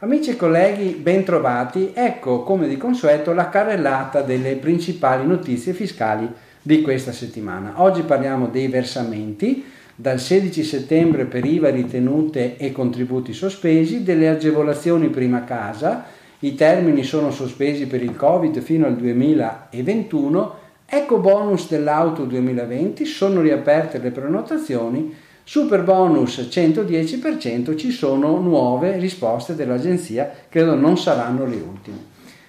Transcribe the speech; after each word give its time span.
Amici 0.00 0.30
e 0.30 0.36
colleghi, 0.36 0.90
bentrovati. 0.90 1.92
Ecco, 1.94 2.42
come 2.42 2.68
di 2.68 2.76
consueto, 2.76 3.32
la 3.32 3.48
carrellata 3.48 4.20
delle 4.20 4.56
principali 4.56 5.26
notizie 5.26 5.72
fiscali 5.72 6.30
di 6.60 6.82
questa 6.82 7.12
settimana. 7.12 7.80
Oggi 7.82 8.02
parliamo 8.02 8.48
dei 8.48 8.68
versamenti, 8.68 9.64
dal 9.94 10.20
16 10.20 10.62
settembre 10.62 11.24
per 11.24 11.46
IVA 11.46 11.70
ritenute 11.70 12.58
e 12.58 12.72
contributi 12.72 13.32
sospesi, 13.32 14.02
delle 14.02 14.28
agevolazioni 14.28 15.08
prima 15.08 15.44
casa, 15.44 16.04
i 16.40 16.54
termini 16.54 17.02
sono 17.02 17.30
sospesi 17.30 17.86
per 17.86 18.02
il 18.02 18.16
Covid 18.16 18.60
fino 18.60 18.84
al 18.84 18.96
2021, 18.96 20.58
eco 20.96 21.18
bonus 21.18 21.68
dell'auto 21.68 22.24
2020, 22.24 23.04
sono 23.04 23.40
riaperte 23.40 23.98
le 23.98 24.10
prenotazioni 24.10 25.14
Super 25.46 25.82
bonus 25.82 26.38
110% 26.38 27.76
ci 27.76 27.90
sono 27.90 28.38
nuove 28.38 28.96
risposte 28.96 29.54
dell'agenzia, 29.54 30.32
credo 30.48 30.74
non 30.74 30.96
saranno 30.96 31.44
le 31.44 31.56
ultime. 31.56 31.96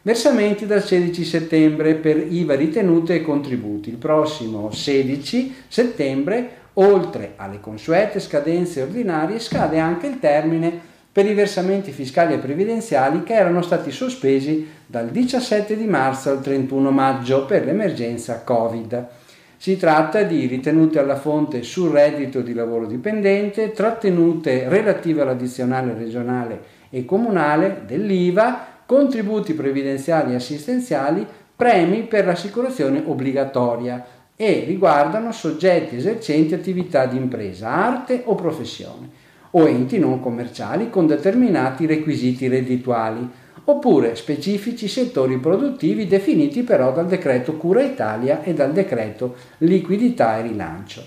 Versamenti 0.00 0.64
dal 0.64 0.82
16 0.82 1.22
settembre 1.22 1.96
per 1.96 2.16
IVA 2.16 2.54
ritenute 2.54 3.16
e 3.16 3.22
contributi. 3.22 3.90
Il 3.90 3.96
prossimo 3.96 4.70
16 4.70 5.54
settembre, 5.68 6.50
oltre 6.74 7.34
alle 7.36 7.60
consuete 7.60 8.20
scadenze 8.20 8.80
ordinarie, 8.80 9.38
scade 9.38 9.78
anche 9.78 10.06
il 10.06 10.18
termine 10.18 10.80
per 11.18 11.26
i 11.26 11.34
versamenti 11.34 11.90
fiscali 11.90 12.34
e 12.34 12.38
previdenziali 12.38 13.24
che 13.24 13.34
erano 13.34 13.60
stati 13.60 13.90
sospesi 13.90 14.68
dal 14.86 15.08
17 15.08 15.76
di 15.76 15.86
marzo 15.86 16.30
al 16.30 16.40
31 16.40 16.92
maggio 16.92 17.44
per 17.44 17.64
l'emergenza 17.64 18.44
Covid. 18.44 19.04
Si 19.56 19.76
tratta 19.76 20.22
di 20.22 20.46
ritenute 20.46 21.00
alla 21.00 21.16
fonte 21.16 21.64
sul 21.64 21.90
reddito 21.90 22.40
di 22.40 22.54
lavoro 22.54 22.86
dipendente, 22.86 23.72
trattenute 23.72 24.68
relative 24.68 25.22
all'addizionale 25.22 25.92
regionale 25.94 26.60
e 26.88 27.04
comunale 27.04 27.82
dell'IVA, 27.84 28.82
contributi 28.86 29.54
previdenziali 29.54 30.34
e 30.34 30.36
assistenziali, 30.36 31.26
premi 31.56 32.02
per 32.02 32.26
l'assicurazione 32.26 33.02
obbligatoria 33.04 34.06
e 34.36 34.62
riguardano 34.64 35.32
soggetti 35.32 35.96
esercenti 35.96 36.54
attività 36.54 37.06
di 37.06 37.16
impresa, 37.16 37.70
arte 37.72 38.22
o 38.24 38.36
professione 38.36 39.26
o 39.52 39.66
enti 39.66 39.98
non 39.98 40.20
commerciali 40.20 40.90
con 40.90 41.06
determinati 41.06 41.86
requisiti 41.86 42.48
reddituali 42.48 43.28
oppure 43.64 44.16
specifici 44.16 44.88
settori 44.88 45.38
produttivi 45.38 46.06
definiti 46.06 46.62
però 46.62 46.92
dal 46.92 47.06
decreto 47.06 47.56
Cura 47.56 47.82
Italia 47.82 48.42
e 48.42 48.54
dal 48.54 48.72
decreto 48.72 49.34
Liquidità 49.58 50.38
e 50.38 50.42
Rilancio. 50.42 51.04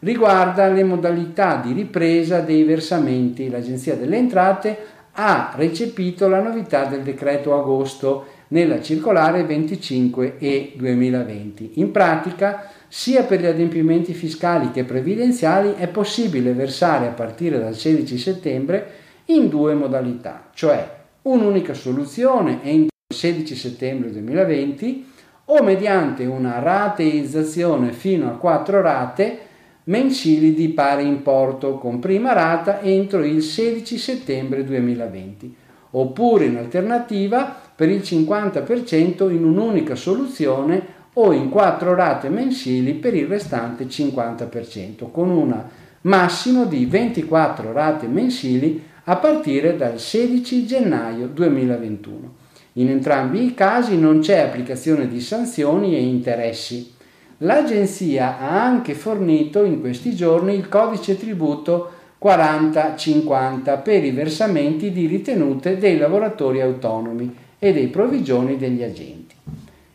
Riguarda 0.00 0.68
le 0.68 0.82
modalità 0.82 1.60
di 1.62 1.72
ripresa 1.72 2.40
dei 2.40 2.64
versamenti, 2.64 3.50
l'Agenzia 3.50 3.96
delle 3.96 4.16
Entrate 4.16 4.78
ha 5.12 5.52
recepito 5.54 6.26
la 6.26 6.40
novità 6.40 6.86
del 6.86 7.02
decreto 7.02 7.58
agosto 7.58 8.26
nella 8.48 8.80
circolare 8.80 9.44
25 9.44 10.38
e 10.38 10.72
2020. 10.76 11.72
In 11.74 11.90
pratica, 11.90 12.70
sia 12.92 13.22
per 13.22 13.40
gli 13.40 13.46
adempimenti 13.46 14.12
fiscali 14.14 14.72
che 14.72 14.82
previdenziali 14.82 15.74
è 15.76 15.86
possibile 15.86 16.52
versare 16.54 17.06
a 17.06 17.12
partire 17.12 17.60
dal 17.60 17.76
16 17.76 18.18
settembre 18.18 18.90
in 19.26 19.48
due 19.48 19.74
modalità, 19.74 20.50
cioè 20.52 20.98
un'unica 21.22 21.72
soluzione 21.72 22.58
entro 22.64 22.96
il 23.06 23.16
16 23.16 23.54
settembre 23.54 24.10
2020 24.10 25.06
o 25.44 25.62
mediante 25.62 26.24
una 26.24 26.58
rateizzazione 26.58 27.92
fino 27.92 28.26
a 28.26 28.36
quattro 28.36 28.80
rate 28.80 29.38
mensili 29.84 30.52
di 30.52 30.68
pari 30.70 31.06
importo 31.06 31.78
con 31.78 32.00
prima 32.00 32.32
rata 32.32 32.80
entro 32.80 33.22
il 33.22 33.40
16 33.40 33.98
settembre 33.98 34.64
2020 34.64 35.56
oppure 35.92 36.46
in 36.46 36.56
alternativa 36.56 37.56
per 37.74 37.88
il 37.88 38.00
50% 38.00 39.30
in 39.30 39.44
un'unica 39.44 39.94
soluzione 39.94 40.98
o 41.14 41.32
in 41.32 41.48
quattro 41.48 41.94
rate 41.94 42.28
mensili 42.28 42.94
per 42.94 43.14
il 43.14 43.26
restante 43.26 43.84
50% 43.84 45.10
con 45.10 45.30
un 45.30 45.62
massimo 46.02 46.64
di 46.64 46.86
24 46.86 47.72
rate 47.72 48.06
mensili 48.06 48.82
a 49.04 49.16
partire 49.16 49.76
dal 49.76 49.98
16 49.98 50.66
gennaio 50.66 51.26
2021. 51.26 52.34
In 52.74 52.88
entrambi 52.88 53.44
i 53.44 53.54
casi 53.54 53.98
non 53.98 54.20
c'è 54.20 54.38
applicazione 54.38 55.08
di 55.08 55.20
sanzioni 55.20 55.96
e 55.96 56.00
interessi. 56.00 56.94
L'Agenzia 57.38 58.38
ha 58.38 58.62
anche 58.62 58.94
fornito 58.94 59.64
in 59.64 59.80
questi 59.80 60.14
giorni 60.14 60.54
il 60.54 60.68
codice 60.68 61.16
tributo 61.16 61.90
4050 62.18 63.78
per 63.78 64.04
i 64.04 64.10
versamenti 64.10 64.92
di 64.92 65.06
ritenute 65.06 65.78
dei 65.78 65.96
lavoratori 65.96 66.60
autonomi 66.60 67.34
e 67.58 67.72
dei 67.72 67.88
provvigioni 67.88 68.56
degli 68.56 68.82
agenti. 68.82 69.34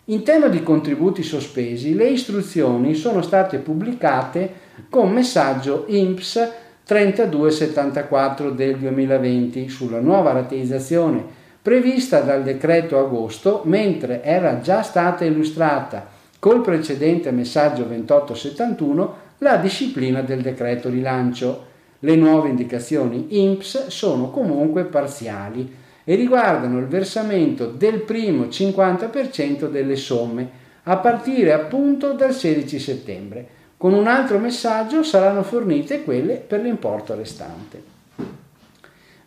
In 0.10 0.22
tema 0.22 0.50
di 0.50 0.62
contributi 0.62 1.24
sospesi, 1.24 1.96
le 1.96 2.08
istruzioni 2.10 2.94
sono 2.94 3.24
state 3.24 3.58
pubblicate 3.58 4.54
con 4.88 5.12
messaggio 5.12 5.86
INPS 5.88 6.52
3274 6.84 8.52
del 8.52 8.78
2020 8.78 9.68
sulla 9.68 10.00
nuova 10.00 10.32
rateizzazione 10.32 11.24
prevista 11.60 12.20
dal 12.20 12.44
decreto 12.44 13.00
agosto, 13.00 13.62
mentre 13.64 14.22
era 14.22 14.60
già 14.60 14.84
stata 14.84 15.26
illustrata 15.26 16.08
col 16.38 16.62
precedente 16.62 17.32
messaggio 17.32 17.82
2871 17.86 19.16
la 19.40 19.58
disciplina 19.58 20.22
del 20.22 20.42
decreto 20.42 20.88
rilancio. 20.88 21.66
Le 21.98 22.16
nuove 22.16 22.50
indicazioni 22.50 23.42
INPS 23.42 23.88
sono 23.88 24.30
comunque 24.30 24.84
parziali 24.84 25.68
e 26.06 26.16
riguardano 26.16 26.80
il 26.80 26.86
versamento 26.86 27.66
del 27.66 28.02
primo 28.02 28.46
50% 28.46 29.70
delle 29.70 29.98
somme 29.98 30.64
a 30.84 30.98
partire 30.98 31.52
appunto 31.52 32.14
dal 32.14 32.34
16 32.34 32.80
settembre 32.80 33.48
con 33.78 33.94
un 33.94 34.08
altro 34.08 34.40
messaggio 34.40 35.04
saranno 35.04 35.44
fornite 35.44 36.04
quelle 36.04 36.36
per 36.36 36.62
l'importo 36.62 37.14
restante. 37.16 37.94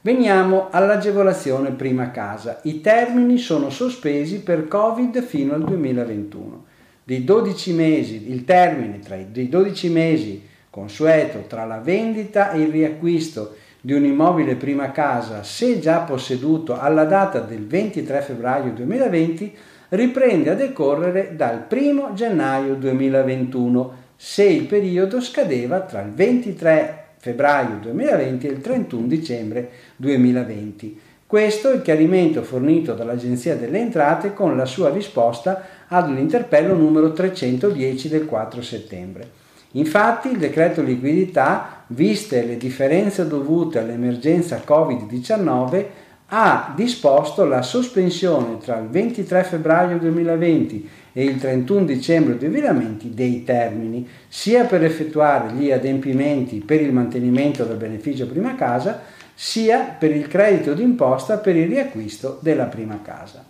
Veniamo 0.00 0.68
all'agevolazione 0.70 1.72
prima 1.72 2.10
casa. 2.10 2.60
I 2.62 2.80
termini 2.80 3.36
sono 3.36 3.68
sospesi 3.68 4.40
per 4.40 4.66
Covid 4.66 5.22
fino 5.22 5.54
al 5.54 5.64
2021. 5.64 6.64
Di 7.04 7.24
12 7.24 7.72
mesi, 7.72 8.30
il 8.30 8.44
termine 8.44 9.00
tra 9.00 9.16
i 9.16 9.30
12 9.30 9.88
mesi 9.90 10.46
consueto 10.70 11.44
tra 11.46 11.64
la 11.64 11.78
vendita 11.78 12.52
e 12.52 12.60
il 12.60 12.70
riacquisto 12.70 13.56
di 13.88 13.94
un 13.94 14.04
immobile 14.04 14.56
prima 14.56 14.92
casa, 14.92 15.42
se 15.42 15.78
già 15.78 16.00
posseduto 16.00 16.78
alla 16.78 17.04
data 17.04 17.40
del 17.40 17.66
23 17.66 18.20
febbraio 18.20 18.70
2020, 18.72 19.56
riprende 19.88 20.50
a 20.50 20.54
decorrere 20.54 21.34
dal 21.34 21.64
1 21.70 22.12
gennaio 22.12 22.74
2021 22.74 23.92
se 24.14 24.44
il 24.44 24.66
periodo 24.66 25.22
scadeva 25.22 25.80
tra 25.80 26.02
il 26.02 26.10
23 26.10 27.04
febbraio 27.16 27.78
2020 27.80 28.46
e 28.46 28.50
il 28.50 28.60
31 28.60 29.06
dicembre 29.06 29.70
2020. 29.96 31.00
Questo 31.26 31.70
è 31.70 31.74
il 31.76 31.80
chiarimento 31.80 32.42
fornito 32.42 32.92
dall'Agenzia 32.92 33.56
delle 33.56 33.78
Entrate 33.78 34.34
con 34.34 34.54
la 34.54 34.66
sua 34.66 34.90
risposta 34.90 35.64
all'interpello 35.88 36.74
numero 36.74 37.14
310 37.14 38.08
del 38.10 38.26
4 38.26 38.60
settembre. 38.60 39.47
Infatti 39.72 40.28
il 40.30 40.38
decreto 40.38 40.82
liquidità, 40.82 41.84
viste 41.88 42.44
le 42.44 42.56
differenze 42.56 43.26
dovute 43.26 43.78
all'emergenza 43.78 44.62
Covid-19, 44.66 45.84
ha 46.30 46.72
disposto 46.76 47.44
la 47.44 47.62
sospensione 47.62 48.58
tra 48.58 48.78
il 48.78 48.88
23 48.88 49.44
febbraio 49.44 49.98
2020 49.98 50.88
e 51.12 51.24
il 51.24 51.38
31 51.38 51.84
dicembre 51.84 52.36
2020 52.36 53.14
dei 53.14 53.44
termini, 53.44 54.06
sia 54.28 54.64
per 54.64 54.84
effettuare 54.84 55.52
gli 55.52 55.70
adempimenti 55.70 56.58
per 56.58 56.82
il 56.82 56.92
mantenimento 56.92 57.64
del 57.64 57.76
beneficio 57.76 58.26
prima 58.26 58.54
casa, 58.54 59.00
sia 59.34 59.96
per 59.98 60.14
il 60.14 60.28
credito 60.28 60.74
d'imposta 60.74 61.38
per 61.38 61.56
il 61.56 61.68
riacquisto 61.68 62.38
della 62.42 62.64
prima 62.64 63.00
casa. 63.02 63.44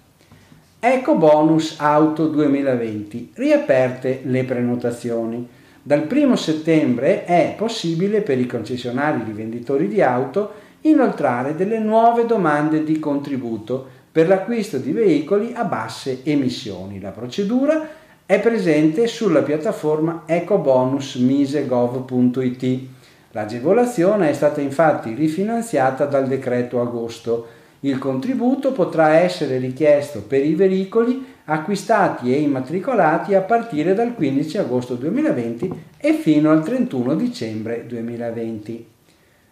Ecco 0.81 1.17
bonus 1.17 1.77
auto 1.79 2.29
2020, 2.29 3.33
riaperte 3.35 4.21
le 4.25 4.45
prenotazioni. 4.45 5.49
Dal 5.89 6.07
1 6.07 6.37
settembre 6.37 7.25
è 7.25 7.55
possibile 7.57 8.21
per 8.21 8.39
i 8.39 8.45
concessionari 8.45 9.23
rivenditori 9.25 9.89
di 9.89 10.03
auto 10.03 10.53
inoltrare 10.83 11.55
delle 11.55 11.79
nuove 11.79 12.27
domande 12.27 12.85
di 12.85 12.99
contributo 12.99 13.87
per 14.13 14.29
l'acquisto 14.29 14.77
di 14.77 14.93
veicoli 14.93 15.55
a 15.55 15.65
basse 15.65 16.21
emissioni. 16.25 17.01
La 17.01 17.09
procedura 17.09 17.89
è 18.27 18.39
presente 18.39 19.07
sulla 19.07 19.41
piattaforma 19.41 20.25
ecobonusmisegov.it. 20.27 22.81
L'agevolazione 23.31 24.29
è 24.29 24.35
stata 24.35 24.61
infatti 24.61 25.15
rifinanziata 25.15 26.05
dal 26.05 26.29
decreto 26.29 26.83
agosto. 26.83 27.47
Il 27.81 27.97
contributo 27.97 28.73
potrà 28.73 29.15
essere 29.15 29.57
richiesto 29.57 30.21
per 30.21 30.45
i 30.45 30.55
veicoli 30.55 31.37
acquistati 31.51 32.35
e 32.35 32.41
immatricolati 32.41 33.35
a 33.35 33.41
partire 33.41 33.95
dal 33.95 34.15
15 34.15 34.59
agosto 34.59 34.95
2020 34.95 35.71
e 35.97 36.13
fino 36.13 36.51
al 36.51 36.63
31 36.63 37.15
dicembre 37.15 37.87
2020. 37.87 38.87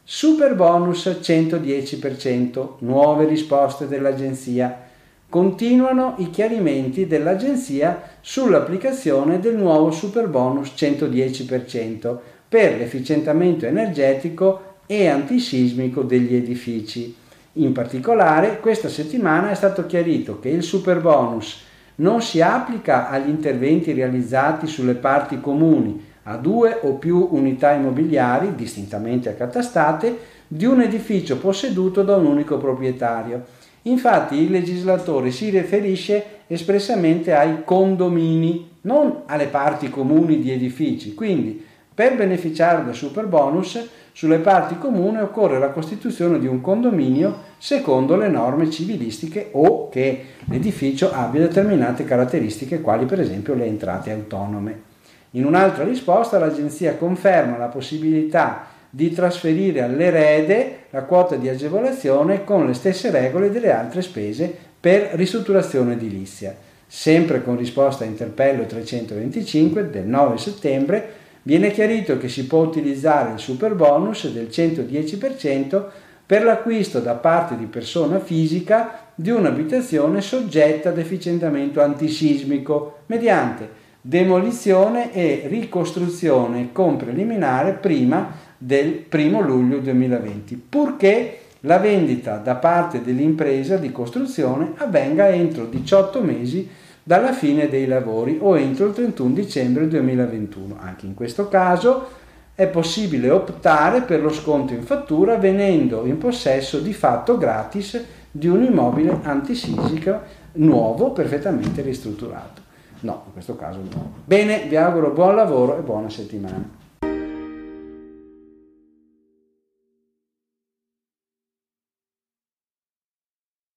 Super 0.03 0.55
bonus 0.55 1.07
110%, 1.07 2.69
nuove 2.81 3.25
risposte 3.25 3.89
dell'Agenzia. 3.89 4.85
Continuano 5.29 6.15
i 6.19 6.29
chiarimenti 6.29 7.07
dell'Agenzia 7.07 8.03
sull'applicazione 8.21 9.41
del 9.41 9.57
nuovo 9.57 9.91
super 9.91 10.29
bonus 10.29 10.75
110% 10.77 12.19
per 12.47 12.77
l'efficientamento 12.77 13.65
energetico 13.65 14.75
e 14.87 15.09
antisismico 15.09 16.03
degli 16.03 16.35
edifici. 16.35 17.17
In 17.55 17.73
particolare, 17.73 18.61
questa 18.61 18.91
settimana 18.91 19.51
è 19.51 19.55
stato 19.55 19.87
chiarito 19.87 20.39
che 20.39 20.51
il 20.51 20.63
super 20.63 21.01
bonus 21.01 21.65
non 21.97 22.21
si 22.23 22.41
applica 22.41 23.09
agli 23.09 23.29
interventi 23.29 23.93
realizzati 23.93 24.67
sulle 24.67 24.95
parti 24.95 25.41
comuni 25.41 26.05
a 26.25 26.37
due 26.37 26.79
o 26.83 26.95
più 26.95 27.29
unità 27.31 27.73
immobiliari 27.73 28.55
distintamente 28.55 29.29
accatastate 29.29 30.19
di 30.49 30.65
un 30.65 30.81
edificio 30.81 31.39
posseduto 31.39 32.03
da 32.03 32.17
un 32.17 32.27
unico 32.27 32.59
proprietario. 32.59 33.45
Infatti 33.83 34.37
il 34.37 34.51
legislatore 34.51 35.31
si 35.31 35.51
riferisce 35.51 36.25
espressamente 36.49 37.33
ai 37.35 37.63
condomini, 37.65 38.71
non 38.83 39.23
alle 39.27 39.47
parti 39.47 39.89
comuni 39.89 40.41
di 40.41 40.51
edifici. 40.51 41.15
Quindi, 41.15 41.65
per 41.97 42.15
beneficiare 42.15 42.85
del 42.85 42.95
super 42.95 43.25
bonus, 43.25 43.83
sulle 44.13 44.37
parti 44.37 44.77
comuni 44.77 45.19
occorre 45.19 45.59
la 45.59 45.71
costituzione 45.71 46.39
di 46.39 46.47
un 46.47 46.61
condominio 46.61 47.39
secondo 47.57 48.17
le 48.17 48.29
norme 48.29 48.71
civilistiche 48.71 49.49
o 49.53 49.89
che 49.89 50.25
l'edificio 50.45 51.11
abbia 51.11 51.41
determinate 51.41 52.05
caratteristiche 52.05 52.83
quali 52.83 53.07
per 53.07 53.21
esempio 53.21 53.55
le 53.55 53.65
entrate 53.65 54.11
autonome. 54.11 54.83
In 55.31 55.47
un'altra 55.47 55.85
risposta 55.85 56.39
l'Agenzia 56.39 56.97
conferma 56.97 57.57
la 57.57 57.69
possibilità 57.69 58.67
di 58.91 59.11
trasferire 59.15 59.81
all'erede 59.81 60.81
la 60.91 61.05
quota 61.05 61.37
di 61.37 61.49
agevolazione 61.49 62.45
con 62.45 62.67
le 62.67 62.75
stesse 62.75 63.11
regole 63.11 63.51
delle 63.51 63.73
altre 63.73 64.03
spese 64.03 64.55
per 64.79 65.13
ristrutturazione 65.15 65.95
edilizia. 65.95 66.55
Sempre 66.87 67.43
con 67.43 67.57
risposta 67.57 68.05
a 68.05 68.07
interpello 68.07 68.67
325 68.67 69.89
del 69.89 70.05
9 70.05 70.37
settembre 70.37 71.25
viene 71.47 71.71
chiarito 71.71 72.19
che 72.19 72.29
si 72.29 72.47
può 72.47 72.63
utilizzare 72.63 73.33
il 73.33 73.39
super 73.39 73.75
bonus 73.75 74.29
del 74.33 74.49
110% 74.51 75.85
per 76.27 76.43
l'acquisto 76.43 76.99
da 76.99 77.15
parte 77.15 77.57
di 77.57 77.67
persona 77.67 78.19
fisica 78.19 79.11
di 79.15 79.31
un'abitazione 79.31 80.21
soggetta 80.21 80.89
ad 80.89 80.99
efficientamento 80.99 81.81
antisismico 81.81 82.99
mediante 83.07 83.85
demolizione 84.01 85.13
e 85.13 85.45
ricostruzione 85.47 86.71
con 86.73 86.97
preliminare 86.97 87.75
prima 87.75 88.35
del 88.59 89.05
1 89.09 89.41
luglio 89.41 89.79
2020, 89.79 90.63
purché 90.69 91.39
la 91.61 91.79
vendita 91.79 92.37
da 92.37 92.57
parte 92.57 93.03
dell'impresa 93.03 93.77
di 93.77 93.93
costruzione 93.93 94.73
avvenga 94.79 95.29
entro 95.29 95.67
18 95.67 96.23
mesi 96.23 96.69
dalla 97.07 97.33
fine 97.33 97.69
dei 97.69 97.87
lavori 97.87 98.37
o 98.41 98.59
entro 98.59 98.87
il 98.87 98.93
31 98.93 99.33
dicembre 99.33 99.87
2021. 99.87 100.77
Anche 100.81 101.07
in 101.07 101.15
questo 101.15 101.47
caso 101.47 102.09
è 102.53 102.67
possibile 102.67 103.31
optare 103.31 104.03
per 104.03 104.21
lo 104.21 104.31
sconto 104.31 104.73
in 104.73 104.83
fattura 104.83 105.37
venendo 105.37 106.05
in 106.05 106.19
possesso 106.19 106.81
di 106.81 106.93
fatto 106.93 107.39
gratis 107.39 108.05
di 108.29 108.49
un 108.49 108.65
immobile 108.65 109.21
antisisico 109.23 110.19
nuovo, 110.55 111.13
perfettamente 111.13 111.81
ristrutturato. 111.81 112.63
No, 113.03 113.23
in 113.27 113.33
questo 113.33 113.55
caso 113.55 113.79
no. 113.89 114.15
Bene, 114.25 114.65
vi 114.67 114.75
auguro 114.75 115.13
buon 115.13 115.37
lavoro 115.37 115.79
e 115.79 115.83
buona 115.83 116.11
settimana. 116.11 116.86